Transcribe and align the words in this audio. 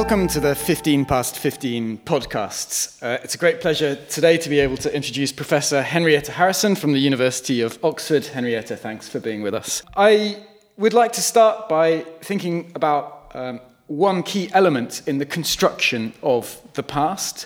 Welcome 0.00 0.28
to 0.28 0.40
the 0.40 0.54
15 0.54 1.04
past 1.04 1.36
15 1.36 1.98
podcasts. 1.98 3.00
Uh, 3.02 3.18
it's 3.22 3.34
a 3.34 3.38
great 3.38 3.60
pleasure 3.60 3.96
today 4.06 4.38
to 4.38 4.48
be 4.48 4.58
able 4.58 4.78
to 4.78 4.92
introduce 4.96 5.30
Professor 5.30 5.82
Henrietta 5.82 6.32
Harrison 6.32 6.74
from 6.74 6.92
the 6.92 6.98
University 6.98 7.60
of 7.60 7.78
Oxford. 7.84 8.24
Henrietta, 8.24 8.78
thanks 8.78 9.10
for 9.10 9.20
being 9.20 9.42
with 9.42 9.52
us. 9.52 9.82
I 9.94 10.42
would 10.78 10.94
like 10.94 11.12
to 11.12 11.20
start 11.20 11.68
by 11.68 12.06
thinking 12.22 12.72
about 12.74 13.30
um, 13.34 13.60
one 13.88 14.22
key 14.22 14.48
element 14.54 15.02
in 15.06 15.18
the 15.18 15.26
construction 15.26 16.14
of 16.22 16.58
the 16.72 16.82
past, 16.82 17.44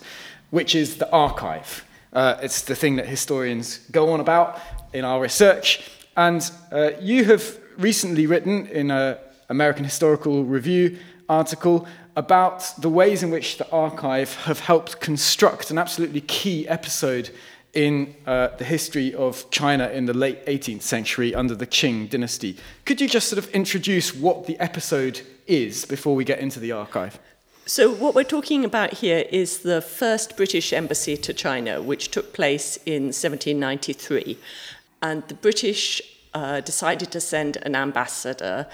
which 0.50 0.76
is 0.76 0.98
the 0.98 1.10
archive. 1.10 1.84
Uh, 2.12 2.36
it's 2.40 2.62
the 2.62 2.76
thing 2.76 2.94
that 2.96 3.08
historians 3.08 3.78
go 3.90 4.12
on 4.12 4.20
about 4.20 4.60
in 4.92 5.04
our 5.04 5.20
research. 5.20 5.90
And 6.16 6.48
uh, 6.70 6.92
you 7.00 7.24
have 7.24 7.58
recently 7.78 8.28
written 8.28 8.68
in 8.68 8.92
an 8.92 9.18
American 9.48 9.84
Historical 9.84 10.44
Review 10.44 10.98
article 11.28 11.86
about 12.16 12.72
the 12.78 12.88
ways 12.88 13.22
in 13.22 13.30
which 13.30 13.58
the 13.58 13.70
archive 13.70 14.34
have 14.44 14.60
helped 14.60 15.00
construct 15.00 15.70
an 15.70 15.78
absolutely 15.78 16.20
key 16.20 16.68
episode 16.68 17.30
in 17.72 18.14
uh, 18.26 18.48
the 18.56 18.64
history 18.64 19.12
of 19.14 19.50
China 19.50 19.88
in 19.88 20.06
the 20.06 20.14
late 20.14 20.44
18th 20.46 20.82
century 20.82 21.34
under 21.34 21.54
the 21.54 21.66
Qing 21.66 22.08
dynasty. 22.08 22.56
Could 22.84 23.00
you 23.00 23.08
just 23.08 23.28
sort 23.28 23.38
of 23.38 23.50
introduce 23.50 24.14
what 24.14 24.46
the 24.46 24.58
episode 24.60 25.22
is 25.46 25.84
before 25.84 26.14
we 26.14 26.24
get 26.24 26.38
into 26.38 26.60
the 26.60 26.72
archive? 26.72 27.18
So, 27.66 27.90
what 27.90 28.14
we're 28.14 28.24
talking 28.24 28.64
about 28.64 28.92
here 28.92 29.24
is 29.30 29.60
the 29.60 29.80
first 29.80 30.36
British 30.36 30.72
embassy 30.72 31.16
to 31.16 31.32
China, 31.32 31.80
which 31.80 32.10
took 32.10 32.34
place 32.34 32.76
in 32.84 33.04
1793. 33.04 34.38
And 35.00 35.26
the 35.28 35.34
British 35.34 36.02
uh, 36.34 36.60
decided 36.60 37.10
to 37.12 37.20
send 37.20 37.56
an 37.62 37.74
ambassador 37.74 38.66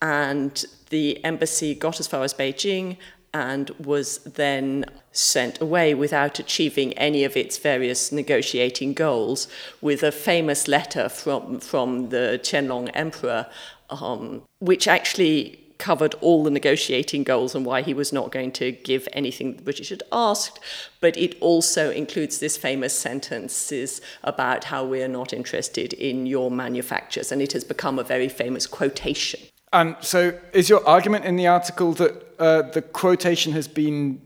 and 0.00 0.64
the 0.90 1.24
embassy 1.24 1.74
got 1.74 2.00
as 2.00 2.06
far 2.06 2.22
as 2.22 2.34
Beijing 2.34 2.96
and 3.34 3.70
was 3.78 4.18
then 4.18 4.84
sent 5.12 5.60
away 5.60 5.94
without 5.94 6.38
achieving 6.38 6.92
any 6.94 7.24
of 7.24 7.36
its 7.36 7.58
various 7.58 8.10
negotiating 8.10 8.94
goals, 8.94 9.46
with 9.80 10.02
a 10.02 10.12
famous 10.12 10.68
letter 10.68 11.08
from, 11.08 11.60
from 11.60 12.08
the 12.08 12.40
Qianlong 12.42 12.90
emperor, 12.94 13.46
um, 13.90 14.42
which 14.60 14.88
actually 14.88 15.60
covered 15.78 16.14
all 16.22 16.44
the 16.44 16.50
negotiating 16.50 17.22
goals 17.22 17.54
and 17.54 17.66
why 17.66 17.82
he 17.82 17.92
was 17.92 18.10
not 18.10 18.32
going 18.32 18.50
to 18.50 18.72
give 18.72 19.06
anything 19.12 19.56
the 19.56 19.62
British 19.62 19.90
had 19.90 20.02
asked, 20.10 20.58
but 21.00 21.16
it 21.18 21.36
also 21.40 21.90
includes 21.90 22.38
this 22.38 22.56
famous 22.56 22.98
sentences 22.98 24.00
about 24.24 24.64
how 24.64 24.84
we 24.84 25.02
are 25.02 25.08
not 25.08 25.34
interested 25.34 25.92
in 25.92 26.26
your 26.26 26.50
manufactures, 26.50 27.30
and 27.30 27.42
it 27.42 27.52
has 27.52 27.64
become 27.64 27.98
a 27.98 28.04
very 28.04 28.28
famous 28.28 28.66
quotation. 28.66 29.40
And 29.76 29.94
so, 30.00 30.32
is 30.54 30.70
your 30.70 30.82
argument 30.88 31.26
in 31.26 31.36
the 31.36 31.48
article 31.48 31.92
that 31.92 32.12
uh, 32.38 32.62
the 32.62 32.80
quotation 32.80 33.52
has 33.52 33.68
been 33.68 34.22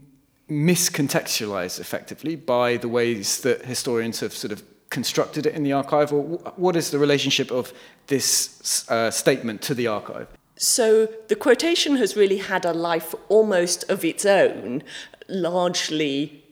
miscontextualized 0.49 1.81
effectively 1.81 2.37
by 2.37 2.77
the 2.77 2.87
ways 2.87 3.41
that 3.41 3.65
historians 3.65 4.21
have 4.21 4.33
sort 4.33 4.53
of 4.53 4.63
constructed 4.91 5.47
it 5.47 5.55
in 5.55 5.65
the 5.65 5.73
archive, 5.73 6.13
or 6.13 6.23
what 6.55 6.77
is 6.77 6.93
the 6.93 7.01
relationship 7.01 7.51
of 7.51 7.73
this 8.07 8.89
uh, 8.89 9.11
statement 9.11 9.61
to 9.63 9.75
the 9.75 9.89
archive? 9.89 10.29
So, 10.55 11.09
the 11.27 11.35
quotation 11.35 11.97
has 11.97 12.15
really 12.15 12.39
had 12.39 12.65
a 12.65 12.73
life 12.73 13.13
almost 13.29 13.91
of 13.91 14.05
its 14.05 14.25
own, 14.25 14.85
largely 15.29 16.45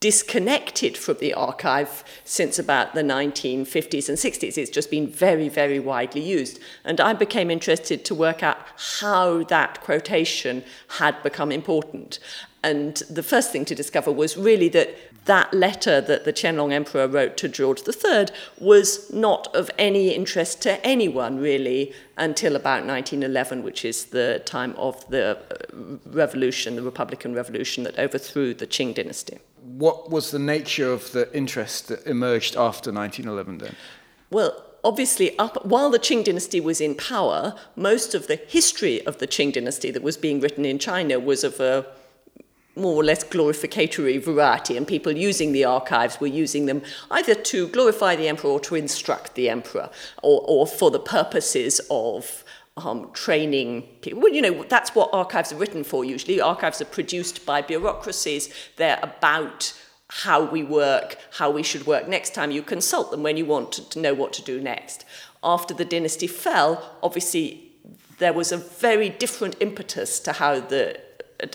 disconnected 0.00 0.96
from 0.96 1.16
the 1.18 1.34
archive 1.34 2.04
since 2.24 2.58
about 2.58 2.94
the 2.94 3.02
1950s 3.02 4.08
and 4.08 4.16
60s. 4.16 4.56
It's 4.56 4.70
just 4.70 4.90
been 4.90 5.08
very, 5.08 5.48
very 5.48 5.80
widely 5.80 6.20
used. 6.20 6.60
And 6.84 7.00
I 7.00 7.12
became 7.14 7.50
interested 7.50 8.04
to 8.04 8.14
work 8.14 8.42
out 8.42 8.58
how 9.00 9.42
that 9.44 9.80
quotation 9.82 10.62
had 10.98 11.20
become 11.22 11.50
important. 11.50 12.20
And 12.62 12.96
the 13.10 13.22
first 13.22 13.50
thing 13.50 13.64
to 13.66 13.74
discover 13.74 14.12
was 14.12 14.36
really 14.36 14.68
that 14.70 14.96
that 15.24 15.52
letter 15.52 16.00
that 16.00 16.24
the 16.24 16.32
Qianlong 16.32 16.72
Emperor 16.72 17.06
wrote 17.06 17.36
to 17.36 17.48
George 17.48 17.82
III 17.86 18.28
was 18.58 19.12
not 19.12 19.54
of 19.54 19.70
any 19.78 20.08
interest 20.14 20.62
to 20.62 20.84
anyone 20.84 21.38
really 21.38 21.92
until 22.16 22.56
about 22.56 22.86
1911, 22.86 23.62
which 23.62 23.84
is 23.84 24.06
the 24.06 24.42
time 24.46 24.74
of 24.76 25.06
the 25.10 25.36
uh, 25.36 25.98
revolution, 26.06 26.76
the 26.76 26.82
Republican 26.82 27.34
Revolution 27.34 27.84
that 27.84 27.98
overthrew 27.98 28.54
the 28.54 28.66
Qing 28.66 28.94
dynasty. 28.94 29.38
What 29.78 30.10
was 30.10 30.32
the 30.32 30.40
nature 30.40 30.92
of 30.92 31.12
the 31.12 31.32
interest 31.32 31.86
that 31.86 32.04
emerged 32.04 32.56
after 32.56 32.90
1911 32.90 33.58
then? 33.58 33.76
Well, 34.28 34.64
obviously, 34.82 35.38
up, 35.38 35.64
while 35.64 35.88
the 35.88 36.00
Qing 36.00 36.24
dynasty 36.24 36.58
was 36.58 36.80
in 36.80 36.96
power, 36.96 37.54
most 37.76 38.12
of 38.12 38.26
the 38.26 38.34
history 38.48 39.06
of 39.06 39.18
the 39.18 39.28
Qing 39.28 39.52
dynasty 39.52 39.92
that 39.92 40.02
was 40.02 40.16
being 40.16 40.40
written 40.40 40.64
in 40.64 40.80
China 40.80 41.20
was 41.20 41.44
of 41.44 41.60
a 41.60 41.86
more 42.74 42.94
or 42.94 43.04
less 43.04 43.22
glorificatory 43.22 44.20
variety, 44.20 44.76
and 44.76 44.84
people 44.84 45.12
using 45.12 45.52
the 45.52 45.64
archives 45.64 46.18
were 46.18 46.26
using 46.26 46.66
them 46.66 46.82
either 47.12 47.36
to 47.36 47.68
glorify 47.68 48.16
the 48.16 48.26
emperor 48.26 48.50
or 48.50 48.60
to 48.60 48.74
instruct 48.74 49.36
the 49.36 49.48
emperor, 49.48 49.90
or, 50.24 50.42
or 50.44 50.66
for 50.66 50.90
the 50.90 50.98
purposes 50.98 51.80
of 51.88 52.42
um, 52.84 53.10
training 53.12 53.82
people. 54.02 54.20
Well, 54.20 54.32
you 54.32 54.42
know, 54.42 54.64
that's 54.64 54.94
what 54.94 55.10
archives 55.12 55.52
are 55.52 55.56
written 55.56 55.84
for 55.84 56.04
usually. 56.04 56.40
Archives 56.40 56.80
are 56.80 56.86
produced 56.86 57.44
by 57.44 57.62
bureaucracies, 57.62 58.52
they're 58.76 59.00
about 59.02 59.72
how 60.10 60.42
we 60.42 60.62
work, 60.62 61.16
how 61.32 61.50
we 61.50 61.62
should 61.62 61.86
work 61.86 62.08
next 62.08 62.34
time. 62.34 62.50
You 62.50 62.62
consult 62.62 63.10
them 63.10 63.22
when 63.22 63.36
you 63.36 63.44
want 63.44 63.72
to, 63.72 63.88
to 63.90 63.98
know 63.98 64.14
what 64.14 64.32
to 64.34 64.42
do 64.42 64.60
next. 64.60 65.04
After 65.42 65.74
the 65.74 65.84
dynasty 65.84 66.26
fell, 66.26 66.96
obviously, 67.02 67.72
there 68.18 68.32
was 68.32 68.50
a 68.50 68.56
very 68.56 69.10
different 69.10 69.56
impetus 69.60 70.18
to 70.20 70.32
how 70.32 70.60
the 70.60 71.00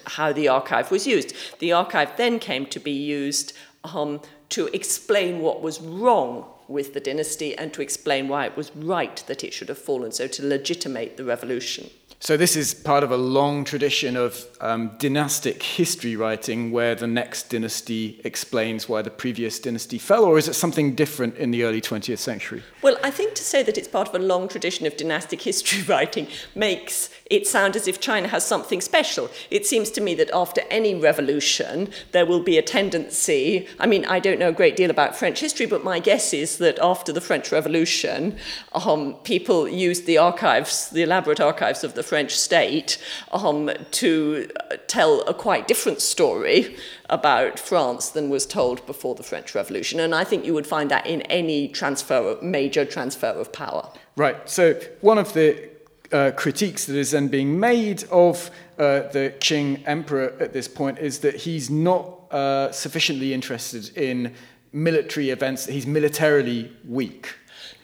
how 0.06 0.32
the 0.32 0.48
archive 0.48 0.92
was 0.92 1.06
used. 1.06 1.34
The 1.60 1.74
archive 1.74 2.16
then 2.16 2.40
came 2.40 2.66
to 2.68 2.80
be 2.80 2.92
used 2.92 3.52
um, 3.84 4.22
to 4.50 4.68
explain 4.68 5.40
what 5.40 5.62
was 5.62 5.82
wrong 5.82 6.46
with 6.68 6.94
the 6.94 7.00
dynasty 7.00 7.58
and 7.58 7.74
to 7.74 7.82
explain 7.82 8.28
why 8.28 8.46
it 8.46 8.58
was 8.58 8.76
right 8.76 9.24
that 9.28 9.44
it 9.44 9.54
should 9.54 9.70
have 9.70 9.78
fallen, 9.78 10.12
so 10.12 10.28
to 10.28 10.46
legitimate 10.46 11.18
the 11.18 11.26
revolution. 11.26 11.90
So, 12.24 12.38
this 12.38 12.56
is 12.56 12.74
part 12.74 13.04
of 13.04 13.12
a 13.12 13.18
long 13.18 13.66
tradition 13.66 14.16
of 14.16 14.46
um, 14.62 14.92
dynastic 14.98 15.62
history 15.62 16.16
writing 16.16 16.72
where 16.72 16.96
the 16.96 17.06
next 17.06 17.50
dynasty 17.50 18.22
explains 18.24 18.88
why 18.88 19.02
the 19.02 19.10
previous 19.10 19.60
dynasty 19.60 19.98
fell, 19.98 20.24
or 20.24 20.38
is 20.38 20.48
it 20.48 20.54
something 20.54 20.96
different 20.96 21.36
in 21.36 21.52
the 21.52 21.66
early 21.66 21.82
20th 21.82 22.20
century? 22.20 22.64
Well, 22.82 22.96
I 23.04 23.12
think 23.12 23.34
to 23.34 23.44
say 23.44 23.62
that 23.64 23.78
it's 23.78 23.90
part 23.90 24.08
of 24.08 24.16
a 24.16 24.20
long 24.20 24.48
tradition 24.48 24.88
of 24.88 24.96
dynastic 24.96 25.42
history 25.42 25.84
writing 25.94 26.28
makes 26.56 27.10
it 27.26 27.46
sound 27.46 27.76
as 27.76 27.90
if 27.90 28.00
China 28.00 28.30
has 28.30 28.46
something 28.46 28.80
special. 28.80 29.30
It 29.52 29.66
seems 29.66 29.90
to 29.92 30.00
me 30.00 30.16
that 30.16 30.32
after 30.34 30.62
any 30.70 30.96
revolution, 30.96 31.90
there 32.14 32.26
will 32.26 32.42
be 32.42 32.58
a 32.58 32.62
tendency. 32.62 33.68
I 33.82 33.86
mean, 33.86 34.06
I 34.06 34.20
don't 34.20 34.40
know 34.40 34.50
a 34.50 34.54
great 34.54 34.78
deal 34.78 34.92
about 34.92 35.18
French 35.18 35.42
history, 35.42 35.66
but 35.66 35.84
my 35.84 36.00
guess 36.00 36.34
is 36.34 36.58
that 36.60 36.80
after 36.80 37.12
the 37.12 37.20
French 37.20 37.52
Revolution, 37.52 38.38
um, 38.72 39.16
people 39.26 39.68
used 39.68 40.06
the 40.06 40.18
archives, 40.18 40.90
the 40.90 41.04
elaborate 41.04 41.42
archives 41.42 41.84
of 41.84 41.96
the 41.96 42.13
French 42.14 42.36
state, 42.38 42.92
um, 43.32 43.72
to 43.90 44.48
tell 44.86 45.22
a 45.22 45.34
quite 45.34 45.68
different 45.68 46.00
story 46.00 46.76
about 47.10 47.58
France 47.58 48.10
than 48.16 48.30
was 48.30 48.46
told 48.46 48.86
before 48.86 49.16
the 49.16 49.24
French 49.24 49.56
Revolution. 49.56 50.00
And 50.00 50.14
I 50.14 50.24
think 50.24 50.46
you 50.46 50.54
would 50.54 50.68
find 50.68 50.92
that 50.92 51.08
in 51.08 51.24
any 51.24 51.68
transfer 51.80 52.38
major 52.44 52.86
transfer 52.86 53.34
of 53.42 53.52
power. 53.52 53.84
Right. 54.16 54.38
So 54.48 54.80
one 55.02 55.18
of 55.18 55.34
the 55.34 55.70
uh, 56.12 56.32
critiques 56.44 56.86
that 56.86 56.96
is 56.96 57.10
then 57.10 57.30
being 57.30 57.60
made 57.60 58.04
of 58.12 58.52
uh, 58.78 59.10
the 59.16 59.34
Qing 59.40 59.82
emperor 59.88 60.36
at 60.40 60.54
this 60.54 60.68
point 60.68 61.00
is 61.00 61.18
that 61.26 61.36
he's 61.48 61.72
not 61.72 62.04
uh, 62.30 62.72
sufficiently 62.72 63.34
interested 63.34 63.98
in 63.98 64.36
military 64.72 65.32
events, 65.32 65.66
he's 65.66 65.88
militarily 65.88 66.72
weak. 66.88 67.24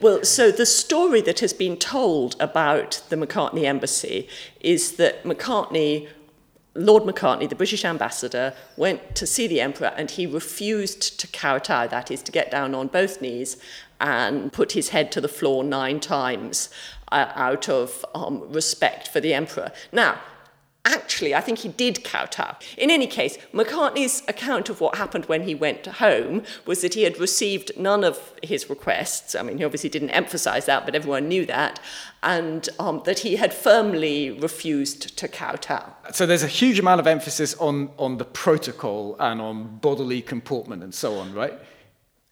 Well, 0.02 0.24
so 0.24 0.50
the 0.50 0.66
story 0.66 1.20
that 1.22 1.42
has 1.42 1.52
been 1.52 1.76
told 1.76 2.38
about 2.40 3.02
the 3.10 3.18
Macartney 3.18 3.66
embassy 3.66 4.30
is 4.62 4.94
that 4.94 5.24
Macartney 5.26 6.08
Lord 6.76 7.04
Macartney, 7.04 7.50
the 7.50 7.56
British 7.56 7.84
ambassador, 7.84 8.54
went 8.78 9.16
to 9.16 9.26
see 9.26 9.48
the 9.48 9.60
emperor 9.60 9.92
and 9.98 10.10
he 10.10 10.26
refused 10.26 11.20
to 11.20 11.28
kowtow, 11.28 11.88
that 11.88 12.12
is, 12.12 12.22
to 12.24 12.32
get 12.32 12.52
down 12.52 12.74
on 12.74 12.88
both 12.88 13.22
knees 13.22 13.58
and 14.00 14.54
put 14.54 14.72
his 14.72 14.90
head 14.90 15.12
to 15.12 15.20
the 15.20 15.28
floor 15.28 15.64
nine 15.64 16.00
times 16.00 16.70
uh, 17.12 17.32
out 17.36 17.68
of 17.68 18.06
um, 18.16 18.50
respect 18.52 19.08
for 19.08 19.20
the 19.20 19.34
emperor. 19.34 19.72
Now, 19.92 20.20
actually, 20.90 21.34
I 21.34 21.42
think 21.42 21.60
he 21.60 21.70
did 21.70 22.04
kowtow. 22.04 22.56
In 22.78 22.90
any 22.92 23.08
case, 23.08 23.38
Macartney's 23.54 24.24
account 24.28 24.70
of 24.70 24.82
what 24.82 24.96
happened 24.96 25.26
when 25.26 25.44
he 25.44 25.56
went 25.56 25.86
home 25.86 26.44
was 26.66 26.82
that 26.82 26.94
he 26.96 27.04
had 27.04 27.20
received 27.20 27.72
none 27.78 28.04
of 28.04 28.34
his 28.44 28.70
requests. 28.70 29.36
I 29.36 29.42
mean, 29.44 29.58
he 29.58 29.64
obviously 29.64 29.90
didn't 29.90 30.10
emphasize 30.12 30.66
that, 30.66 30.86
but 30.86 30.96
everyone 30.96 31.28
knew 31.28 31.46
that. 31.46 31.80
And 32.24 32.68
um, 32.80 33.02
that 33.06 33.20
he 33.20 33.38
had 33.38 33.54
firmly 33.54 34.32
refused 34.32 35.18
to 35.18 35.28
kowtow. 35.28 35.94
So 36.12 36.26
there's 36.26 36.44
a 36.44 36.48
huge 36.48 36.80
amount 36.80 37.00
of 37.00 37.08
emphasis 37.08 37.56
on, 37.56 37.92
on 37.98 38.18
the 38.18 38.26
protocol 38.26 39.16
and 39.20 39.40
on 39.42 39.78
bodily 39.78 40.22
comportment 40.22 40.84
and 40.84 40.94
so 40.94 41.18
on, 41.18 41.34
right? 41.34 41.54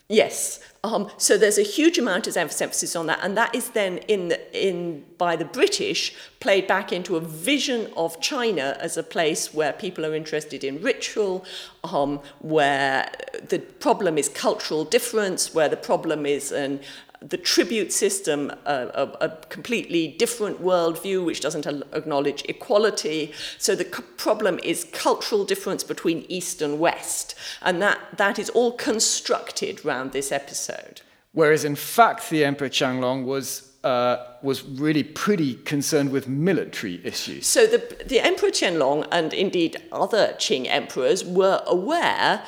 Yes. 0.09 0.61
Um, 0.85 1.09
so 1.17 1.37
there's 1.37 1.57
a 1.57 1.63
huge 1.63 1.97
amount 1.97 2.27
of 2.27 2.37
emphasis 2.37 2.95
on 2.95 3.07
that, 3.07 3.19
and 3.21 3.35
that 3.35 3.53
is 3.53 3.71
then 3.71 3.97
in 4.07 4.33
in 4.53 5.03
by 5.17 5.35
the 5.35 5.43
British 5.43 6.15
played 6.39 6.65
back 6.65 6.93
into 6.93 7.17
a 7.17 7.19
vision 7.19 7.91
of 7.97 8.21
China 8.21 8.77
as 8.79 8.95
a 8.95 9.03
place 9.03 9.53
where 9.53 9.73
people 9.73 10.05
are 10.05 10.15
interested 10.15 10.63
in 10.63 10.81
ritual, 10.81 11.43
um, 11.83 12.21
where 12.39 13.11
the 13.49 13.59
problem 13.59 14.17
is 14.17 14.29
cultural 14.29 14.85
difference, 14.85 15.53
where 15.53 15.67
the 15.67 15.75
problem 15.75 16.25
is 16.25 16.53
an 16.53 16.79
the 17.21 17.37
tribute 17.37 17.91
system, 17.91 18.51
a, 18.65 18.73
a, 18.93 19.25
a, 19.25 19.29
completely 19.49 20.07
different 20.07 20.61
worldview 20.61 21.25
which 21.25 21.39
doesn't 21.39 21.65
acknowledge 21.65 22.43
equality. 22.47 23.33
So 23.57 23.75
the 23.75 23.85
problem 23.85 24.59
is 24.63 24.83
cultural 24.91 25.43
difference 25.43 25.83
between 25.83 26.25
East 26.29 26.61
and 26.61 26.79
West, 26.79 27.35
and 27.61 27.81
that, 27.81 27.99
that 28.17 28.37
is 28.37 28.49
all 28.51 28.73
constructed 28.73 29.83
around 29.83 30.11
this 30.11 30.31
episode. 30.31 31.01
Whereas 31.33 31.65
in 31.65 31.75
fact, 31.75 32.29
the 32.29 32.43
Emperor 32.45 32.69
Qianlong 32.69 33.25
was 33.25 33.63
uh, 33.83 34.17
was 34.41 34.63
really 34.63 35.03
pretty 35.03 35.53
concerned 35.53 36.11
with 36.11 36.27
military 36.27 36.99
issues. 37.05 37.45
So 37.45 37.65
the, 37.67 37.77
the 38.05 38.19
Emperor 38.19 38.49
Qianlong 38.49 39.07
and 39.11 39.33
indeed 39.33 39.81
other 39.91 40.35
Qing 40.39 40.67
emperors 40.67 41.23
were 41.23 41.61
aware 41.65 42.43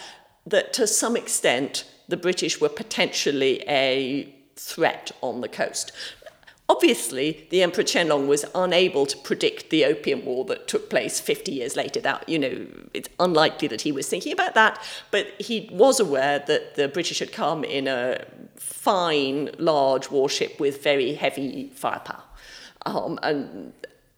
that 0.45 0.73
to 0.73 0.87
some 0.87 1.15
extent 1.15 1.85
the 2.09 2.17
British 2.17 2.59
were 2.59 2.67
potentially 2.67 3.63
a 3.69 4.33
threat 4.59 5.11
on 5.21 5.41
the 5.41 5.47
coast. 5.47 5.91
Obviously, 6.67 7.47
the 7.49 7.63
Emperor 7.63 7.83
Qianlong 7.83 8.27
was 8.27 8.45
unable 8.53 9.07
to 9.07 9.17
predict 9.17 9.71
the 9.71 9.85
Opium 9.85 10.23
War 10.23 10.45
that 10.45 10.67
took 10.67 10.87
place 10.87 11.19
50 11.19 11.51
years 11.51 11.75
later. 11.75 11.99
That, 11.99 12.29
you 12.29 12.37
know, 12.37 12.67
it's 12.93 13.09
unlikely 13.19 13.67
that 13.69 13.81
he 13.81 13.91
was 13.91 14.07
thinking 14.07 14.31
about 14.31 14.53
that, 14.53 14.79
but 15.09 15.29
he 15.39 15.67
was 15.71 15.99
aware 15.99 16.37
that 16.45 16.75
the 16.75 16.87
British 16.87 17.19
had 17.19 17.31
come 17.31 17.63
in 17.63 17.87
a 17.87 18.23
fine, 18.55 19.49
large 19.57 20.11
warship 20.11 20.59
with 20.59 20.83
very 20.83 21.15
heavy 21.15 21.71
firepower. 21.73 22.23
Um, 22.85 23.19
and 23.23 23.73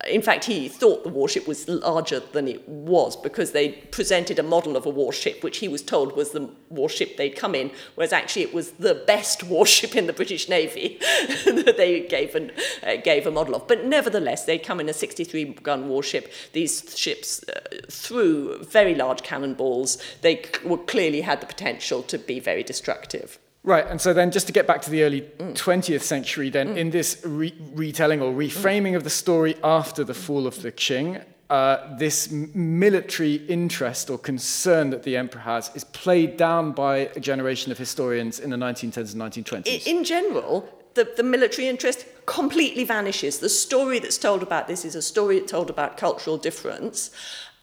in 0.07 0.21
fact, 0.21 0.45
he 0.45 0.67
thought 0.67 1.03
the 1.03 1.09
warship 1.09 1.47
was 1.47 1.67
larger 1.67 2.19
than 2.19 2.47
it 2.47 2.67
was 2.67 3.15
because 3.15 3.51
they 3.51 3.69
presented 3.69 4.39
a 4.39 4.43
model 4.43 4.75
of 4.75 4.85
a 4.85 4.89
warship, 4.89 5.43
which 5.43 5.57
he 5.57 5.67
was 5.67 5.81
told 5.81 6.15
was 6.15 6.31
the 6.31 6.49
warship 6.69 7.17
they'd 7.17 7.35
come 7.35 7.53
in, 7.53 7.71
whereas 7.95 8.13
actually 8.13 8.43
it 8.43 8.53
was 8.53 8.71
the 8.71 8.95
best 8.95 9.43
warship 9.55 9.95
in 9.95 10.07
the 10.07 10.13
British 10.13 10.49
Navy 10.49 10.97
that 11.45 11.75
they 11.77 12.01
gave, 12.07 12.35
an, 12.35 12.51
uh, 12.83 12.95
gave 12.97 13.27
a 13.27 13.31
model 13.31 13.55
of. 13.55 13.67
But 13.67 13.85
nevertheless, 13.85 14.45
they'd 14.45 14.59
come 14.59 14.79
in 14.79 14.89
a 14.89 14.93
63 14.93 15.45
gun 15.61 15.87
warship. 15.89 16.31
These 16.53 16.97
ships 16.97 17.43
uh, 17.49 17.59
threw 17.89 18.63
very 18.63 18.95
large 18.95 19.23
cannonballs. 19.23 19.97
They 20.21 20.37
c- 20.37 20.77
clearly 20.87 21.21
had 21.21 21.41
the 21.41 21.47
potential 21.47 22.01
to 22.03 22.17
be 22.17 22.39
very 22.39 22.63
destructive. 22.63 23.39
Right, 23.63 23.85
and 23.85 24.01
so 24.01 24.11
then 24.11 24.31
just 24.31 24.47
to 24.47 24.53
get 24.53 24.65
back 24.65 24.81
to 24.83 24.89
the 24.89 25.03
early 25.03 25.21
mm. 25.21 25.53
20th 25.53 26.01
century, 26.01 26.49
then 26.49 26.69
mm. 26.69 26.77
in 26.77 26.89
this 26.89 27.21
re- 27.23 27.55
retelling 27.73 28.19
or 28.19 28.33
reframing 28.33 28.93
mm. 28.93 28.95
of 28.95 29.03
the 29.03 29.09
story 29.11 29.55
after 29.63 30.03
the 30.03 30.15
fall 30.15 30.47
of 30.47 30.63
the 30.63 30.71
Qing, 30.71 31.23
uh, 31.51 31.95
this 31.97 32.31
military 32.31 33.35
interest 33.35 34.09
or 34.09 34.17
concern 34.17 34.89
that 34.89 35.03
the 35.03 35.15
emperor 35.17 35.41
has 35.41 35.69
is 35.75 35.83
played 35.83 36.37
down 36.37 36.71
by 36.71 37.11
a 37.15 37.19
generation 37.19 37.71
of 37.71 37.77
historians 37.77 38.39
in 38.39 38.49
the 38.49 38.57
1910s 38.57 39.13
and 39.13 39.21
1920s. 39.21 39.85
In 39.85 40.03
general, 40.05 40.67
the, 40.93 41.13
the 41.15 41.23
military 41.23 41.67
interest 41.67 42.05
completely 42.25 42.83
vanishes. 42.83 43.39
The 43.39 43.49
story 43.49 43.99
that's 43.99 44.17
told 44.17 44.41
about 44.41 44.67
this 44.67 44.85
is 44.85 44.95
a 44.95 45.01
story 45.01 45.41
told 45.41 45.69
about 45.69 45.97
cultural 45.97 46.37
difference. 46.37 47.11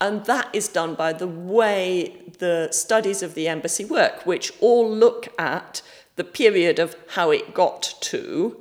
And 0.00 0.24
that 0.26 0.48
is 0.52 0.68
done 0.68 0.94
by 0.94 1.12
the 1.12 1.26
way 1.26 2.22
the 2.38 2.68
studies 2.70 3.22
of 3.22 3.34
the 3.34 3.48
embassy 3.48 3.84
work, 3.84 4.24
which 4.24 4.52
all 4.60 4.88
look 4.88 5.28
at 5.38 5.82
the 6.16 6.24
period 6.24 6.78
of 6.78 6.96
how 7.10 7.30
it 7.30 7.54
got 7.54 7.94
to 8.00 8.56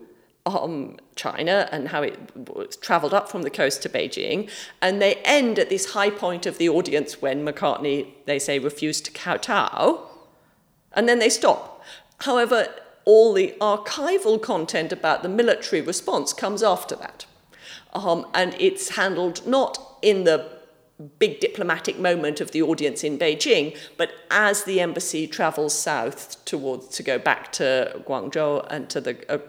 um, 0.46 0.98
China 1.16 1.68
and 1.72 1.90
how 1.90 2.02
it 2.04 2.82
travelled 2.82 3.14
up 3.14 3.30
from 3.30 3.44
the 3.44 3.50
coast 3.50 3.82
to 3.84 3.90
Beijing. 3.90 4.50
And 4.82 5.02
they 5.02 5.16
end 5.16 5.60
at 5.60 5.70
this 5.70 5.92
high 5.92 6.10
point 6.10 6.46
of 6.46 6.58
the 6.58 6.70
audience 6.70 7.22
when 7.22 7.46
Macartney, 7.46 8.14
they 8.26 8.40
say, 8.40 8.58
refused 8.58 9.06
to 9.06 9.12
kowtow. 9.12 10.08
And 10.94 11.08
then 11.08 11.20
they 11.20 11.30
stop. 11.30 11.84
However, 12.22 12.68
all 13.06 13.34
the 13.34 13.56
archival 13.62 14.42
content 14.42 14.92
about 14.92 15.22
the 15.22 15.30
military 15.30 15.82
response 15.82 16.34
comes 16.34 16.64
after 16.64 16.96
that. 16.96 17.26
Um, 17.94 18.28
and 18.34 18.56
it's 18.60 18.90
handled 18.90 19.46
not 19.48 19.98
in 20.02 20.24
the 20.24 20.57
big 21.20 21.40
diplomatic 21.40 22.00
moment 22.00 22.42
of 22.42 22.52
the 22.52 22.62
audience 22.62 23.04
in 23.04 23.18
Beijing, 23.18 23.78
but 23.98 24.12
as 24.32 24.64
the 24.64 24.82
embassy 24.82 25.28
travels 25.28 25.78
south 25.78 26.44
towards 26.46 26.88
to 26.90 27.04
go 27.04 27.20
back 27.20 27.52
to 27.54 28.02
Guangzhou 28.08 28.66
and 28.70 28.90
to 28.90 29.02
the 29.02 29.32
uh, 29.32 29.40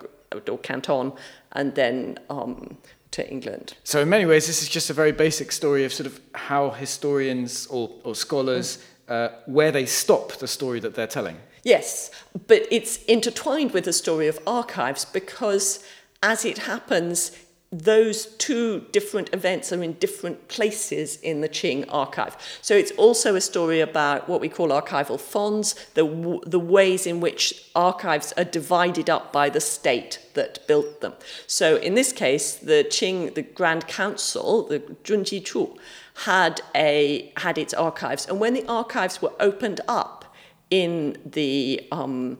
or 0.47 0.59
Canton, 0.59 1.13
and 1.53 1.75
then 1.75 2.19
um, 2.29 2.77
to 3.13 3.29
England. 3.31 3.75
So 3.85 4.03
in 4.03 4.09
many 4.09 4.27
ways, 4.27 4.47
this 4.47 4.63
is 4.63 4.69
just 4.69 4.91
a 4.91 4.93
very 4.93 5.13
basic 5.13 5.53
story 5.53 5.85
of 5.85 5.93
sort 5.93 6.07
of 6.07 6.21
how 6.35 6.71
historians 6.71 7.67
or, 7.69 7.91
or 8.05 8.15
scholars 8.15 8.85
uh, 9.09 9.29
where 9.47 9.73
they 9.73 9.87
stop 9.87 10.33
the 10.33 10.47
story 10.47 10.81
that 10.81 10.95
they're 10.95 11.07
telling. 11.07 11.39
Yes, 11.65 12.11
but 12.47 12.67
it's 12.71 13.03
intertwined 13.05 13.73
with 13.73 13.85
the 13.85 13.93
story 13.93 14.29
of 14.29 14.39
archives 14.47 15.05
because, 15.05 15.83
as 16.23 16.45
it 16.45 16.59
happens, 16.59 17.33
those 17.71 18.27
two 18.37 18.87
different 18.93 19.29
events 19.35 19.73
are 19.73 19.83
in 19.83 19.93
different 19.95 20.49
places 20.49 21.17
in 21.21 21.43
the 21.43 21.49
Qing 21.49 21.85
archive. 21.91 22.35
So 22.63 22.75
it's 22.75 22.93
also 22.93 23.35
a 23.35 23.43
story 23.43 23.81
about 23.81 24.27
what 24.27 24.41
we 24.41 24.49
call 24.49 24.69
archival 24.69 25.21
fonds, 25.21 25.75
the, 25.93 26.41
the 26.47 26.59
ways 26.59 27.07
in 27.07 27.21
which 27.21 27.69
archives 27.75 28.33
are 28.39 28.45
divided 28.45 29.11
up 29.11 29.35
by 29.35 29.51
the 29.51 29.61
state 29.61 30.19
that 30.33 30.67
built 30.67 31.03
them. 31.03 31.13
So 31.47 31.77
in 31.77 31.95
this 31.95 32.11
case, 32.11 32.55
the 32.55 32.87
Qing, 32.89 33.35
the 33.35 33.43
Grand 33.43 33.87
Council, 33.87 34.63
the 34.63 34.81
Junji 35.05 35.45
Chu, 35.45 35.77
had, 36.25 36.63
a, 36.75 37.31
had 37.37 37.59
its 37.59 37.75
archives. 37.75 38.27
And 38.27 38.41
when 38.41 38.55
the 38.55 38.67
archives 38.67 39.21
were 39.21 39.33
opened 39.41 39.83
up 39.87 40.35
in 40.71 41.19
the, 41.25 41.87
um, 41.93 42.39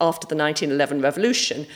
after 0.00 0.26
the 0.26 0.36
1911 0.36 1.00
revolution, 1.00 1.66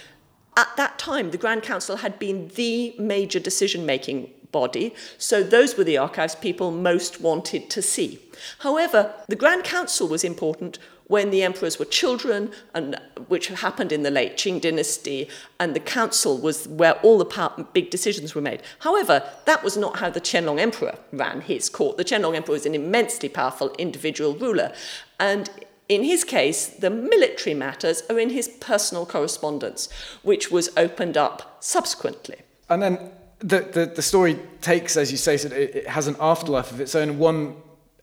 at 0.59 0.77
that 0.77 0.99
time, 0.99 1.31
the 1.31 1.39
Grand 1.39 1.63
Council 1.63 1.99
had 1.99 2.19
been 2.19 2.49
the 2.57 2.93
major 2.99 3.39
decision 3.39 3.87
making 3.87 4.29
body, 4.51 4.93
so 5.17 5.41
those 5.41 5.77
were 5.77 5.85
the 5.85 5.97
archives 5.97 6.35
people 6.35 6.73
most 6.73 7.21
wanted 7.21 7.71
to 7.71 7.81
see. 7.81 8.19
However, 8.59 9.15
the 9.29 9.37
Grand 9.37 9.63
Council 9.63 10.09
was 10.09 10.25
important 10.25 10.81
when 11.07 11.31
the 11.31 11.45
emperors 11.45 11.79
were 11.79 11.85
children, 11.85 12.51
and 12.75 13.01
which 13.29 13.47
happened 13.47 13.93
in 13.93 14.03
the 14.03 14.11
late 14.11 14.37
Qing 14.37 14.61
dynasty, 14.61 15.29
and 15.61 15.77
the 15.77 15.81
council 15.81 16.37
was 16.37 16.67
where 16.67 16.95
all 17.05 17.19
the 17.19 17.67
big 17.73 17.89
decisions 17.91 18.35
were 18.35 18.43
made. 18.43 18.61
However, 18.81 19.23
that 19.47 19.63
was 19.63 19.77
not 19.77 19.99
how 19.99 20.11
the 20.11 20.21
Qianlong 20.21 20.59
emperor 20.59 20.99
ran 21.13 21.41
his 21.41 21.71
court. 21.71 21.97
The 21.97 22.05
Qianlong 22.05 22.35
emperor 22.35 22.55
was 22.55 22.67
an 22.67 22.75
immensely 22.75 23.29
powerful 23.29 23.75
individual 23.79 24.35
ruler, 24.35 24.73
and 25.21 25.49
in 25.89 26.05
his 26.05 26.25
case, 26.25 26.67
the 26.67 26.91
military 26.91 27.55
matters 27.55 28.03
are 28.11 28.19
in 28.19 28.31
his 28.31 28.49
personal 28.49 29.07
correspondence, 29.07 29.89
which 30.23 30.51
was 30.51 30.71
opened 30.77 31.17
up 31.17 31.57
subsequently. 31.61 32.37
And 32.69 32.83
then 32.83 33.11
the, 33.39 33.61
the, 33.61 33.87
the 33.87 34.03
story 34.03 34.39
takes, 34.61 34.97
as 34.97 35.11
you 35.11 35.17
say, 35.17 35.35
it 35.37 35.87
has 35.87 36.07
an 36.07 36.17
afterlife 36.21 36.71
of 36.71 36.81
its 36.81 36.95
own. 36.95 37.19
One 37.19 37.57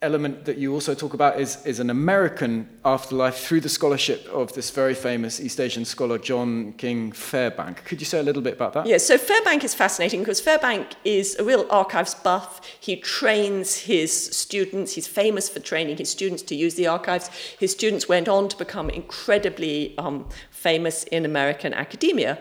element 0.06 0.46
that 0.46 0.58
you 0.58 0.74
also 0.74 0.94
talk 0.94 1.14
about 1.14 1.40
is, 1.40 1.66
is 1.66 1.80
an 1.80 1.90
American 1.90 2.70
afterlife 2.86 3.38
through 3.38 3.62
the 3.62 3.70
scholarship 3.70 4.26
of 4.32 4.54
this 4.54 4.70
very 4.70 4.94
famous 4.94 5.42
East 5.42 5.60
Asian 5.60 5.84
scholar, 5.84 6.18
John 6.18 6.74
King 6.74 7.12
Fairbank. 7.12 7.84
Could 7.84 8.00
you 8.00 8.06
say 8.06 8.20
a 8.20 8.24
little 8.24 8.42
bit 8.42 8.54
about 8.54 8.74
that? 8.74 8.86
Yes, 8.86 9.06
so 9.06 9.18
Fairbank 9.18 9.64
is 9.64 9.74
fascinating 9.74 10.20
because 10.22 10.40
Fairbank 10.40 10.94
is 11.04 11.36
a 11.38 11.44
real 11.44 11.66
archives 11.70 12.16
buff. 12.16 12.62
He 12.80 12.96
trains 12.96 13.76
his 13.80 14.12
students, 14.14 14.94
he's 14.94 15.08
famous 15.08 15.50
for 15.50 15.60
training 15.60 15.98
his 15.98 16.10
students 16.10 16.44
to 16.44 16.56
use 16.56 16.76
the 16.76 16.88
archives. 16.88 17.30
His 17.60 17.72
students 17.72 18.08
went 18.08 18.30
on 18.30 18.48
to 18.50 18.58
become 18.58 18.90
incredibly 18.90 19.98
um, 19.98 20.30
famous 20.52 21.04
in 21.06 21.26
American 21.26 21.74
academia 21.74 22.40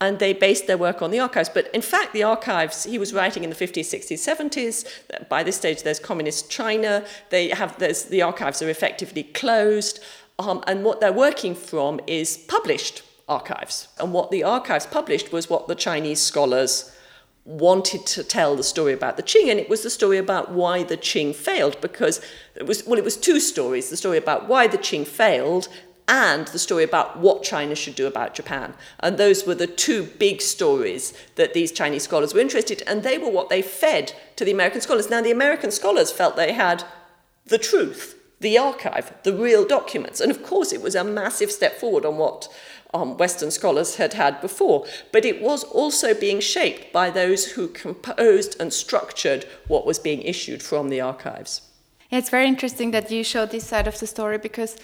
and 0.00 0.18
they 0.18 0.32
based 0.32 0.66
their 0.66 0.78
work 0.78 1.02
on 1.02 1.10
the 1.10 1.20
archives. 1.20 1.48
But 1.48 1.72
in 1.74 1.82
fact, 1.82 2.12
the 2.12 2.22
archives, 2.22 2.84
he 2.84 2.98
was 2.98 3.12
writing 3.12 3.44
in 3.44 3.50
the 3.50 3.56
50s, 3.56 3.80
60s, 3.80 4.18
70s. 4.18 5.28
By 5.28 5.42
this 5.42 5.56
stage, 5.56 5.82
there's 5.82 5.98
communist 5.98 6.50
China. 6.50 7.04
They 7.28 7.48
have, 7.48 7.78
the 7.78 8.22
archives 8.22 8.62
are 8.62 8.70
effectively 8.70 9.24
closed. 9.24 10.00
Um, 10.38 10.64
and 10.66 10.84
what 10.84 11.00
they're 11.00 11.12
working 11.12 11.54
from 11.54 12.00
is 12.06 12.38
published 12.38 13.02
archives. 13.28 13.88
And 13.98 14.12
what 14.14 14.30
the 14.30 14.42
archives 14.42 14.86
published 14.86 15.32
was 15.32 15.50
what 15.50 15.68
the 15.68 15.74
Chinese 15.74 16.20
scholars 16.20 16.96
wanted 17.44 18.06
to 18.06 18.22
tell 18.22 18.56
the 18.56 18.62
story 18.62 18.92
about 18.92 19.16
the 19.16 19.22
Qing, 19.22 19.50
and 19.50 19.58
it 19.58 19.68
was 19.68 19.82
the 19.82 19.90
story 19.90 20.18
about 20.18 20.52
why 20.52 20.82
the 20.82 20.96
Qing 20.96 21.34
failed, 21.34 21.80
because 21.80 22.20
it 22.54 22.66
was, 22.66 22.86
well, 22.86 22.98
it 22.98 23.04
was 23.04 23.16
two 23.16 23.40
stories 23.40 23.88
the 23.88 23.96
story 23.96 24.18
about 24.18 24.48
why 24.48 24.66
the 24.66 24.78
Qing 24.78 25.06
failed 25.06 25.68
and 26.10 26.48
the 26.48 26.58
story 26.58 26.82
about 26.84 27.18
what 27.20 27.44
China 27.44 27.74
should 27.74 27.94
do 27.94 28.06
about 28.08 28.34
Japan. 28.34 28.74
And 28.98 29.16
those 29.16 29.46
were 29.46 29.54
the 29.54 29.68
two 29.68 30.02
big 30.18 30.42
stories 30.42 31.14
that 31.36 31.54
these 31.54 31.70
Chinese 31.72 32.02
scholars 32.02 32.34
were 32.34 32.40
interested 32.40 32.82
in, 32.82 32.88
and 32.88 33.02
they 33.02 33.16
were 33.16 33.30
what 33.30 33.48
they 33.48 33.62
fed 33.62 34.12
to 34.34 34.44
the 34.44 34.50
American 34.50 34.80
scholars. 34.80 35.08
Now, 35.08 35.22
the 35.22 35.30
American 35.30 35.70
scholars 35.70 36.10
felt 36.10 36.34
they 36.34 36.52
had 36.52 36.84
the 37.46 37.58
truth. 37.58 38.16
the 38.40 38.56
archive, 38.56 39.12
the 39.22 39.34
real 39.34 39.66
documents. 39.66 40.20
And 40.20 40.30
of 40.30 40.42
course, 40.42 40.72
it 40.72 40.82
was 40.82 40.94
a 40.94 41.04
massive 41.04 41.52
step 41.52 41.78
forward 41.78 42.04
on 42.06 42.16
what 42.16 42.48
um, 42.92 43.16
Western 43.16 43.50
scholars 43.50 43.96
had 43.96 44.14
had 44.14 44.40
before, 44.40 44.86
but 45.12 45.24
it 45.24 45.40
was 45.40 45.62
also 45.64 46.14
being 46.14 46.40
shaped 46.40 46.92
by 46.92 47.10
those 47.10 47.52
who 47.52 47.68
composed 47.68 48.58
and 48.60 48.72
structured 48.72 49.44
what 49.68 49.86
was 49.86 49.98
being 49.98 50.22
issued 50.22 50.62
from 50.62 50.88
the 50.88 51.00
archives. 51.00 51.62
Yeah, 52.08 52.18
it's 52.18 52.30
very 52.30 52.48
interesting 52.48 52.90
that 52.90 53.10
you 53.10 53.22
show 53.22 53.46
this 53.46 53.66
side 53.66 53.86
of 53.86 54.00
the 54.00 54.06
story 54.06 54.38
because 54.38 54.76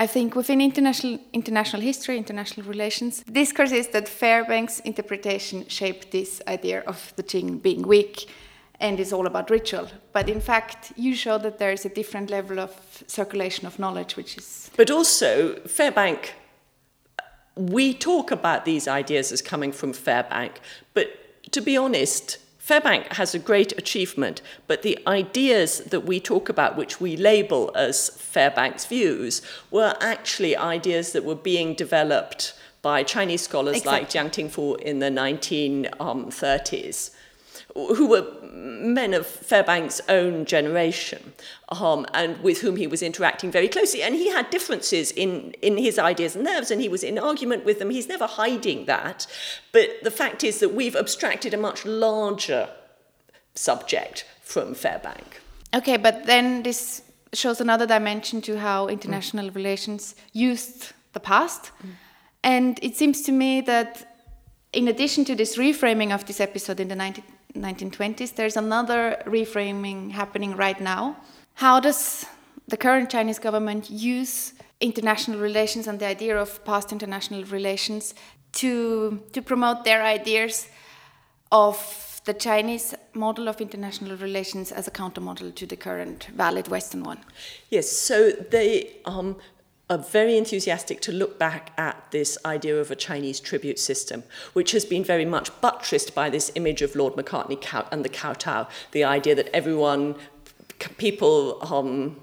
I 0.00 0.06
think 0.06 0.34
within 0.34 0.62
international 0.62 1.18
international 1.34 1.82
history, 1.82 2.16
international 2.16 2.66
relations, 2.66 3.22
discourse 3.30 3.70
is 3.70 3.88
that 3.88 4.08
Fairbank's 4.08 4.80
interpretation 4.80 5.68
shaped 5.68 6.10
this 6.10 6.40
idea 6.48 6.80
of 6.86 7.12
the 7.16 7.22
Qing 7.22 7.60
being 7.60 7.82
weak 7.82 8.26
and 8.80 8.98
is 8.98 9.12
all 9.12 9.26
about 9.26 9.50
ritual. 9.50 9.88
But 10.14 10.30
in 10.30 10.40
fact, 10.40 10.94
you 10.96 11.14
show 11.14 11.36
that 11.38 11.58
there 11.58 11.70
is 11.70 11.84
a 11.84 11.90
different 11.90 12.30
level 12.30 12.58
of 12.58 12.72
circulation 13.06 13.66
of 13.66 13.78
knowledge, 13.78 14.16
which 14.16 14.38
is. 14.38 14.70
But 14.74 14.90
also, 14.90 15.56
Fairbank, 15.66 16.30
we 17.56 17.92
talk 17.92 18.30
about 18.30 18.64
these 18.64 18.88
ideas 18.88 19.32
as 19.32 19.42
coming 19.42 19.70
from 19.70 19.92
Fairbank, 19.92 20.52
but 20.94 21.08
to 21.52 21.60
be 21.60 21.76
honest, 21.76 22.38
Fairbank 22.70 23.14
has 23.14 23.34
a 23.34 23.38
great 23.40 23.76
achievement, 23.76 24.42
but 24.68 24.82
the 24.82 24.96
ideas 25.04 25.78
that 25.78 26.06
we 26.06 26.20
talk 26.20 26.48
about, 26.48 26.76
which 26.76 27.00
we 27.00 27.16
label 27.16 27.72
as 27.74 28.10
Fairbank's 28.10 28.86
views, 28.86 29.42
were 29.72 29.96
actually 30.00 30.56
ideas 30.56 31.10
that 31.10 31.24
were 31.24 31.34
being 31.34 31.74
developed 31.74 32.54
by 32.80 33.02
Chinese 33.02 33.42
scholars 33.42 33.78
exactly. 33.78 33.98
like 33.98 34.08
Jiang 34.08 34.30
Tingfu 34.30 34.80
in 34.82 35.00
the 35.00 35.10
1930s 35.10 37.10
who 37.88 38.06
were 38.06 38.26
men 38.52 39.14
of 39.14 39.26
Fairbank's 39.26 40.00
own 40.08 40.44
generation, 40.44 41.32
um, 41.68 42.06
and 42.14 42.40
with 42.42 42.60
whom 42.60 42.76
he 42.76 42.86
was 42.86 43.02
interacting 43.02 43.50
very 43.50 43.68
closely. 43.68 44.02
And 44.02 44.14
he 44.14 44.30
had 44.30 44.50
differences 44.50 45.10
in, 45.10 45.52
in 45.62 45.76
his 45.76 45.98
ideas 45.98 46.34
and 46.36 46.46
theirs, 46.46 46.70
and 46.70 46.80
he 46.80 46.88
was 46.88 47.02
in 47.02 47.18
argument 47.18 47.64
with 47.64 47.78
them. 47.78 47.90
He's 47.90 48.08
never 48.08 48.26
hiding 48.26 48.86
that. 48.86 49.26
But 49.72 49.88
the 50.02 50.10
fact 50.10 50.44
is 50.44 50.60
that 50.60 50.74
we've 50.74 50.96
abstracted 50.96 51.54
a 51.54 51.58
much 51.58 51.84
larger 51.84 52.70
subject 53.54 54.26
from 54.42 54.74
Fairbank. 54.74 55.40
Okay, 55.74 55.96
but 55.96 56.26
then 56.26 56.62
this 56.62 57.02
shows 57.32 57.60
another 57.60 57.86
dimension 57.86 58.40
to 58.42 58.58
how 58.58 58.88
international 58.88 59.50
mm. 59.50 59.54
relations 59.54 60.16
used 60.32 60.92
the 61.12 61.20
past. 61.20 61.70
Mm. 61.82 61.90
And 62.42 62.78
it 62.82 62.96
seems 62.96 63.22
to 63.22 63.32
me 63.32 63.60
that 63.62 64.16
in 64.72 64.88
addition 64.88 65.24
to 65.26 65.34
this 65.34 65.56
reframing 65.56 66.12
of 66.12 66.26
this 66.26 66.40
episode 66.40 66.80
in 66.80 66.88
the 66.88 66.94
19- 66.94 67.22
1920s, 67.54 68.34
there's 68.34 68.56
another 68.56 69.22
reframing 69.26 70.10
happening 70.10 70.56
right 70.56 70.80
now. 70.80 71.16
How 71.54 71.80
does 71.80 72.26
the 72.68 72.76
current 72.76 73.10
Chinese 73.10 73.38
government 73.38 73.90
use 73.90 74.54
international 74.80 75.40
relations 75.40 75.86
and 75.86 75.98
the 75.98 76.06
idea 76.06 76.36
of 76.38 76.64
past 76.64 76.92
international 76.92 77.44
relations 77.44 78.14
to, 78.52 79.22
to 79.32 79.42
promote 79.42 79.84
their 79.84 80.02
ideas 80.02 80.68
of 81.52 82.20
the 82.24 82.34
Chinese 82.34 82.94
model 83.14 83.48
of 83.48 83.60
international 83.60 84.16
relations 84.16 84.72
as 84.72 84.86
a 84.86 84.90
countermodel 84.90 85.54
to 85.54 85.66
the 85.66 85.76
current 85.76 86.28
valid 86.34 86.68
Western 86.68 87.02
one? 87.02 87.18
Yes, 87.70 87.90
so 87.90 88.30
they 88.30 88.96
um, 89.04 89.36
are 89.90 89.98
very 89.98 90.38
enthusiastic 90.38 91.00
to 91.00 91.12
look 91.12 91.36
back 91.38 91.72
at 91.76 92.10
this 92.12 92.38
idea 92.44 92.80
of 92.80 92.92
a 92.92 92.96
Chinese 92.96 93.40
tribute 93.40 93.78
system, 93.78 94.22
which 94.52 94.70
has 94.70 94.84
been 94.84 95.02
very 95.02 95.24
much 95.24 95.50
buttressed 95.60 96.14
by 96.14 96.30
this 96.30 96.52
image 96.54 96.80
of 96.80 96.94
Lord 96.94 97.14
Macartney 97.14 97.58
and 97.90 98.04
the 98.04 98.08
kowtow, 98.08 98.68
the 98.92 99.02
idea 99.02 99.34
that 99.34 99.48
everyone, 99.52 100.14
people, 100.96 101.58
um, 101.60 102.20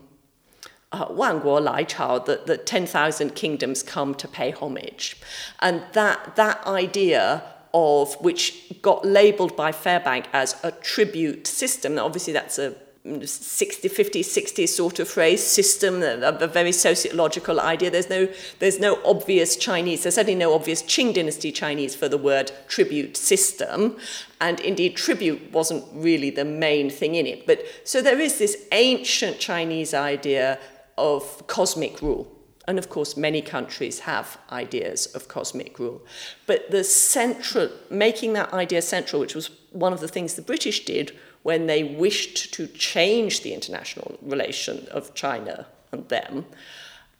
uh, 0.93 1.07
Wang 1.09 1.41
Guo 1.41 1.61
Lai 1.61 1.83
Chao, 1.83 2.19
that, 2.19 2.47
that 2.47 2.65
10,000 2.65 3.35
kingdoms 3.35 3.83
come 3.83 4.15
to 4.15 4.29
pay 4.29 4.51
homage. 4.51 5.17
And 5.59 5.83
that, 5.91 6.37
that 6.37 6.65
idea 6.65 7.43
of 7.73 8.13
which 8.21 8.81
got 8.81 9.05
labeled 9.05 9.57
by 9.57 9.73
Fairbank 9.73 10.25
as 10.31 10.55
a 10.63 10.71
tribute 10.71 11.45
system, 11.45 11.99
obviously 11.99 12.31
that's 12.31 12.57
a 12.57 12.75
60 13.23 13.87
50 13.87 14.23
60 14.23 14.67
sort 14.67 14.99
of 14.99 15.07
phrase 15.07 15.43
system 15.43 16.01
a, 16.03 16.19
a, 16.21 16.47
very 16.47 16.71
sociological 16.71 17.59
idea. 17.59 17.89
There's 17.89 18.09
no 18.09 18.27
there's 18.59 18.79
no 18.79 18.99
obvious 19.05 19.55
chinese 19.55 20.03
there's 20.03 20.15
certainly 20.15 20.35
no 20.35 20.53
obvious 20.53 20.83
qing 20.83 21.13
dynasty 21.13 21.51
chinese 21.51 21.95
for 21.95 22.09
the 22.09 22.17
word 22.17 22.51
tribute 22.67 23.17
system. 23.17 23.97
And 24.39 24.59
indeed 24.59 24.95
tribute 24.95 25.51
wasn't 25.51 25.85
really 25.93 26.29
the 26.29 26.45
main 26.45 26.89
thing 26.89 27.15
in 27.15 27.25
it. 27.25 27.47
But 27.47 27.63
so 27.83 28.01
there 28.01 28.19
is 28.19 28.37
this 28.37 28.67
ancient 28.71 29.39
chinese 29.39 29.93
idea 29.93 30.59
of 30.97 31.45
cosmic 31.47 32.01
rule 32.01 32.36
and 32.67 32.77
of 32.77 32.89
course, 32.89 33.15
many 33.15 33.41
countries 33.41 33.99
have 33.99 34.37
ideas 34.51 35.05
of 35.07 35.29
cosmic 35.29 35.79
rule. 35.79 36.01
But 36.45 36.69
the 36.69 36.83
central, 36.83 37.69
making 37.89 38.33
that 38.33 38.53
idea 38.53 38.81
central, 38.81 39.21
which 39.21 39.35
was 39.35 39.49
one 39.71 39.93
of 39.93 40.01
the 40.01 40.07
things 40.07 40.33
the 40.33 40.41
British 40.41 40.83
did 40.83 41.17
when 41.43 41.67
they 41.67 41.83
wished 41.83 42.53
to 42.55 42.67
change 42.67 43.41
the 43.41 43.53
international 43.53 44.17
relation 44.21 44.85
of 44.91 45.13
China 45.13 45.65
and 45.93 46.09
them, 46.09 46.45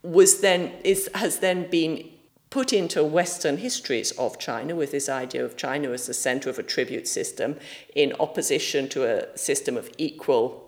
was 0.04 0.42
then, 0.42 0.74
is, 0.84 1.10
has 1.16 1.40
then 1.40 1.70
been 1.70 2.10
put 2.50 2.74
into 2.74 3.04
Western 3.04 3.58
histories 3.58 4.12
of 4.12 4.38
China 4.40 4.76
with 4.76 4.92
this 4.92 5.08
idea 5.08 5.46
of 5.46 5.56
China 5.56 5.92
as 5.92 6.08
the 6.08 6.14
center 6.14 6.50
of 6.50 6.60
a 6.60 6.64
tribute 6.64 7.08
system 7.08 7.58
in 7.96 8.14
opposition 8.20 8.90
to 8.90 9.06
a 9.06 9.38
system 9.38 9.78
of 9.78 9.90
equal 9.98 10.67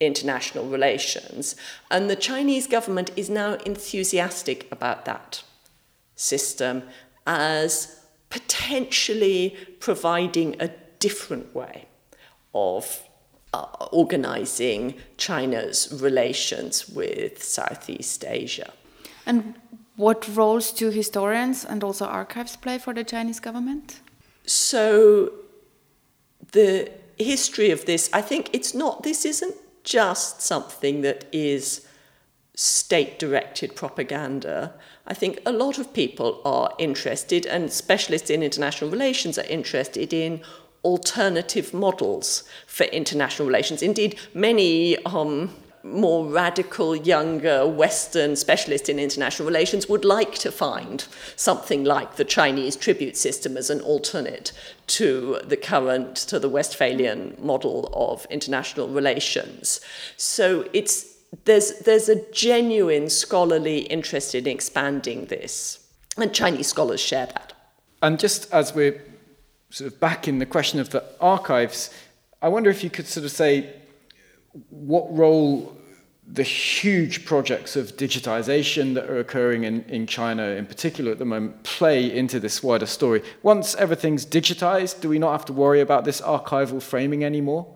international 0.00 0.66
relations. 0.66 1.56
And 1.90 2.08
the 2.08 2.16
Chinese 2.16 2.66
government 2.66 3.10
is 3.16 3.28
now 3.28 3.54
enthusiastic 3.66 4.70
about 4.70 5.04
that 5.04 5.42
system 6.14 6.82
as 7.26 8.00
potentially 8.30 9.56
providing 9.80 10.56
a 10.60 10.70
different 10.98 11.54
way 11.54 11.86
of 12.54 13.02
uh, 13.54 13.64
organizing 13.92 14.94
China's 15.16 15.88
relations 16.00 16.88
with 16.88 17.42
Southeast 17.42 18.24
Asia. 18.24 18.72
And 19.26 19.54
what 19.96 20.28
roles 20.34 20.72
do 20.72 20.90
historians 20.90 21.64
and 21.64 21.82
also 21.82 22.04
archives 22.06 22.56
play 22.56 22.78
for 22.78 22.94
the 22.94 23.04
Chinese 23.04 23.40
government? 23.40 24.00
So, 24.46 25.32
the 26.52 26.90
history 27.18 27.70
of 27.70 27.84
this, 27.84 28.08
I 28.12 28.22
think 28.22 28.50
it's 28.52 28.74
not, 28.74 29.02
this 29.02 29.24
isn't 29.24 29.54
just 29.88 30.42
something 30.42 31.00
that 31.00 31.24
is 31.32 31.86
state 32.54 33.18
directed 33.18 33.74
propaganda. 33.74 34.74
I 35.06 35.14
think 35.14 35.40
a 35.46 35.52
lot 35.52 35.78
of 35.78 35.94
people 35.94 36.42
are 36.44 36.74
interested, 36.78 37.46
and 37.46 37.72
specialists 37.72 38.30
in 38.30 38.42
international 38.42 38.90
relations 38.90 39.38
are 39.38 39.46
interested 39.46 40.12
in 40.12 40.42
alternative 40.84 41.72
models 41.72 42.44
for 42.66 42.84
international 42.84 43.48
relations. 43.48 43.82
Indeed, 43.82 44.18
many 44.34 44.96
um, 45.04 45.54
more 45.92 46.26
radical, 46.26 46.94
younger 46.94 47.66
Western 47.66 48.36
specialists 48.36 48.88
in 48.88 48.98
international 48.98 49.46
relations 49.46 49.88
would 49.88 50.04
like 50.04 50.34
to 50.36 50.52
find 50.52 51.06
something 51.36 51.84
like 51.84 52.16
the 52.16 52.24
Chinese 52.24 52.76
tribute 52.76 53.16
system 53.16 53.56
as 53.56 53.70
an 53.70 53.80
alternate 53.80 54.52
to 54.88 55.40
the 55.44 55.56
current, 55.56 56.16
to 56.16 56.38
the 56.38 56.48
Westphalian 56.48 57.36
model 57.38 57.90
of 57.92 58.26
international 58.30 58.88
relations. 58.88 59.80
So 60.16 60.68
it's 60.72 61.16
there's 61.44 61.78
there's 61.80 62.08
a 62.08 62.30
genuine 62.32 63.10
scholarly 63.10 63.80
interest 63.80 64.34
in 64.34 64.46
expanding 64.46 65.26
this, 65.26 65.78
and 66.16 66.32
Chinese 66.32 66.68
scholars 66.68 67.00
share 67.00 67.26
that. 67.26 67.52
And 68.02 68.18
just 68.18 68.52
as 68.52 68.74
we're 68.74 69.02
sort 69.70 69.92
of 69.92 70.00
back 70.00 70.28
in 70.28 70.38
the 70.38 70.46
question 70.46 70.80
of 70.80 70.90
the 70.90 71.04
archives, 71.20 71.90
I 72.40 72.48
wonder 72.48 72.70
if 72.70 72.82
you 72.82 72.90
could 72.90 73.06
sort 73.06 73.24
of 73.24 73.30
say 73.32 73.74
what 74.70 75.14
role 75.16 75.76
the 76.30 76.42
huge 76.42 77.24
projects 77.24 77.74
of 77.74 77.96
digitization 77.96 78.94
that 78.94 79.08
are 79.08 79.18
occurring 79.18 79.64
in, 79.64 79.82
in 79.84 80.06
China, 80.06 80.42
in 80.42 80.66
particular 80.66 81.12
at 81.12 81.18
the 81.18 81.24
moment, 81.24 81.62
play 81.62 82.14
into 82.14 82.38
this 82.38 82.62
wider 82.62 82.86
story. 82.86 83.22
Once 83.42 83.74
everything's 83.76 84.26
digitized, 84.26 85.00
do 85.00 85.08
we 85.08 85.18
not 85.18 85.32
have 85.32 85.46
to 85.46 85.52
worry 85.54 85.80
about 85.80 86.04
this 86.04 86.20
archival 86.20 86.82
framing 86.82 87.24
anymore? 87.24 87.66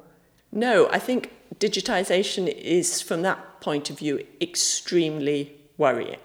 No, 0.52 0.86
I 0.90 0.98
think 0.98 1.32
digitization 1.58 2.46
is, 2.46 3.00
from 3.00 3.22
that 3.22 3.62
point 3.62 3.88
of 3.88 3.98
view, 3.98 4.26
extremely 4.40 5.54
worrying. 5.78 6.20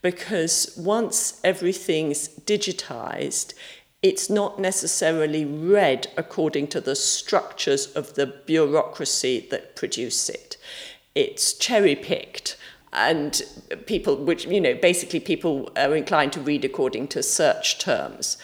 Because 0.00 0.72
once 0.78 1.40
everything's 1.42 2.28
digitized, 2.28 3.54
it's 4.02 4.30
not 4.30 4.60
necessarily 4.60 5.44
read 5.44 6.06
according 6.16 6.68
to 6.68 6.80
the 6.80 6.94
structures 6.94 7.86
of 7.94 8.14
the 8.14 8.26
bureaucracy 8.26 9.46
that 9.50 9.74
produce 9.74 10.28
it. 10.28 10.56
It's 11.14 11.52
cherry 11.52 11.96
picked, 11.96 12.56
and 12.92 13.42
people, 13.86 14.16
which, 14.16 14.46
you 14.46 14.60
know, 14.60 14.74
basically 14.74 15.20
people 15.20 15.70
are 15.76 15.96
inclined 15.96 16.32
to 16.34 16.40
read 16.40 16.64
according 16.64 17.08
to 17.08 17.22
search 17.22 17.78
terms. 17.78 18.38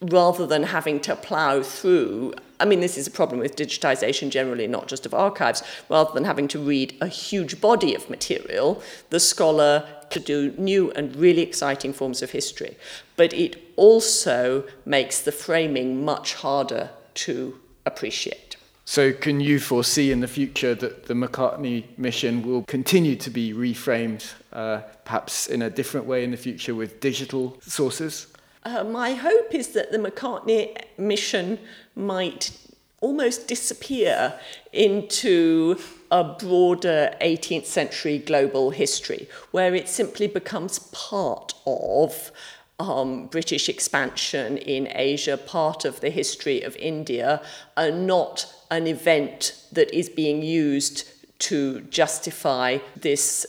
rather 0.00 0.46
than 0.46 0.64
having 0.64 1.00
to 1.00 1.16
plough 1.16 1.62
through, 1.62 2.34
I 2.60 2.64
mean, 2.64 2.80
this 2.80 2.98
is 2.98 3.06
a 3.06 3.10
problem 3.10 3.40
with 3.40 3.56
digitization 3.56 4.30
generally, 4.30 4.66
not 4.66 4.88
just 4.88 5.06
of 5.06 5.14
archives, 5.14 5.62
rather 5.88 6.12
than 6.12 6.24
having 6.24 6.48
to 6.48 6.58
read 6.58 6.96
a 7.00 7.06
huge 7.06 7.60
body 7.60 7.94
of 7.94 8.08
material, 8.10 8.82
the 9.10 9.20
scholar 9.20 9.86
to 10.10 10.20
do 10.20 10.52
new 10.58 10.90
and 10.92 11.14
really 11.16 11.42
exciting 11.42 11.92
forms 11.92 12.22
of 12.22 12.30
history. 12.30 12.76
But 13.16 13.32
it 13.32 13.56
also 13.76 14.64
makes 14.84 15.20
the 15.20 15.32
framing 15.32 16.04
much 16.04 16.34
harder 16.34 16.90
to 17.14 17.58
appreciate. 17.84 18.56
So, 18.88 19.12
can 19.12 19.40
you 19.40 19.58
foresee 19.58 20.12
in 20.12 20.20
the 20.20 20.28
future 20.28 20.72
that 20.76 21.06
the 21.06 21.14
Macartney 21.14 21.86
mission 21.98 22.42
will 22.46 22.62
continue 22.64 23.16
to 23.16 23.30
be 23.30 23.52
reframed, 23.52 24.32
uh, 24.52 24.82
perhaps 25.04 25.48
in 25.48 25.62
a 25.62 25.70
different 25.70 26.06
way 26.06 26.22
in 26.22 26.30
the 26.30 26.36
future 26.36 26.72
with 26.72 27.00
digital 27.00 27.58
sources? 27.62 28.28
Uh, 28.62 28.84
my 28.84 29.12
hope 29.12 29.52
is 29.54 29.68
that 29.68 29.90
the 29.90 29.98
Macartney 29.98 30.76
mission 30.98 31.58
might 31.96 32.56
almost 33.00 33.48
disappear 33.48 34.38
into 34.72 35.78
a 36.10 36.24
broader 36.24 37.14
18th 37.20 37.66
century 37.66 38.18
global 38.18 38.70
history, 38.70 39.28
where 39.50 39.74
it 39.74 39.88
simply 39.88 40.26
becomes 40.26 40.78
part 40.90 41.54
of 41.66 42.32
um, 42.78 43.26
British 43.26 43.68
expansion 43.68 44.58
in 44.58 44.88
Asia, 44.92 45.36
part 45.36 45.84
of 45.84 46.00
the 46.00 46.10
history 46.10 46.62
of 46.62 46.76
India, 46.76 47.42
and 47.76 48.06
not 48.06 48.52
an 48.70 48.86
event 48.86 49.64
that 49.72 49.92
is 49.94 50.08
being 50.08 50.42
used 50.42 51.08
to 51.38 51.80
justify 51.82 52.78
this 52.96 53.46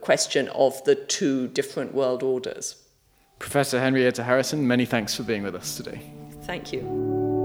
question 0.00 0.48
of 0.48 0.82
the 0.84 0.94
two 0.94 1.48
different 1.48 1.94
world 1.94 2.22
orders. 2.22 2.76
Professor 3.38 3.80
Henrietta 3.80 4.22
Harrison, 4.22 4.66
many 4.66 4.84
thanks 4.84 5.14
for 5.14 5.22
being 5.22 5.42
with 5.42 5.54
us 5.54 5.76
today. 5.76 6.12
Thank 6.42 6.72
you. 6.72 7.39